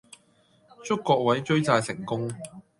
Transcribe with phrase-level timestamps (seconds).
[0.83, 2.33] 祝各位追債成功